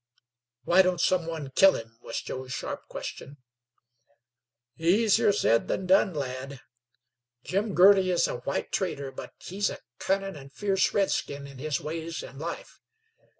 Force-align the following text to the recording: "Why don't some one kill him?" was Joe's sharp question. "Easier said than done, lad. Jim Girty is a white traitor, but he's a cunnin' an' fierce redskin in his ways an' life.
"Why 0.63 0.81
don't 0.81 0.99
some 0.99 1.27
one 1.27 1.51
kill 1.51 1.73
him?" 1.75 1.99
was 2.01 2.23
Joe's 2.23 2.51
sharp 2.51 2.87
question. 2.87 3.37
"Easier 4.79 5.31
said 5.31 5.67
than 5.67 5.85
done, 5.85 6.15
lad. 6.15 6.59
Jim 7.43 7.75
Girty 7.75 8.09
is 8.09 8.27
a 8.27 8.37
white 8.37 8.71
traitor, 8.71 9.11
but 9.11 9.33
he's 9.37 9.69
a 9.69 9.77
cunnin' 9.99 10.35
an' 10.35 10.49
fierce 10.49 10.91
redskin 10.95 11.45
in 11.45 11.59
his 11.59 11.79
ways 11.79 12.23
an' 12.23 12.39
life. 12.39 12.79